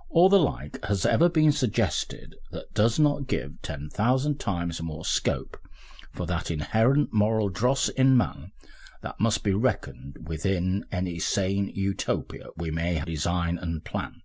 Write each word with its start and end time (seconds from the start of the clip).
]or 0.16 0.30
the 0.30 0.38
like 0.38 0.82
has 0.86 1.04
ever 1.04 1.28
been 1.28 1.52
suggested 1.52 2.34
that 2.50 2.72
does 2.72 2.98
not 2.98 3.26
give 3.26 3.60
ten 3.60 3.90
thousand 3.90 4.40
times 4.40 4.80
more 4.80 5.04
scope 5.04 5.58
for 6.10 6.24
that 6.24 6.50
inherent 6.50 7.12
moral 7.12 7.50
dross 7.50 7.90
in 7.90 8.16
man 8.16 8.50
that 9.02 9.20
must 9.20 9.44
be 9.44 9.52
reckoned 9.52 10.16
with 10.26 10.46
in 10.46 10.86
any 10.90 11.18
sane 11.18 11.68
Utopia 11.68 12.46
we 12.56 12.70
may 12.70 12.98
design 13.04 13.58
and 13.58 13.84
plan.... 13.84 14.22